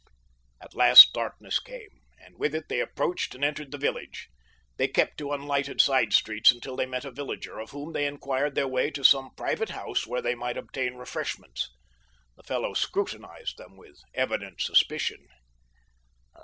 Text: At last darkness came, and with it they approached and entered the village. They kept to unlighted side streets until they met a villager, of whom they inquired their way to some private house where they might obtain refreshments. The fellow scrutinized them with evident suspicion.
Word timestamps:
At 0.59 0.73
last 0.73 1.13
darkness 1.13 1.59
came, 1.59 2.01
and 2.19 2.35
with 2.39 2.55
it 2.55 2.69
they 2.69 2.79
approached 2.79 3.35
and 3.35 3.43
entered 3.45 3.69
the 3.71 3.77
village. 3.77 4.29
They 4.77 4.87
kept 4.87 5.19
to 5.19 5.31
unlighted 5.31 5.79
side 5.79 6.11
streets 6.11 6.49
until 6.51 6.75
they 6.75 6.87
met 6.87 7.05
a 7.05 7.11
villager, 7.11 7.59
of 7.59 7.69
whom 7.69 7.93
they 7.93 8.07
inquired 8.07 8.55
their 8.55 8.67
way 8.67 8.89
to 8.89 9.03
some 9.03 9.29
private 9.35 9.69
house 9.69 10.07
where 10.07 10.23
they 10.23 10.33
might 10.33 10.57
obtain 10.57 10.95
refreshments. 10.95 11.69
The 12.35 12.41
fellow 12.41 12.73
scrutinized 12.73 13.57
them 13.59 13.77
with 13.77 14.01
evident 14.15 14.61
suspicion. 14.63 15.27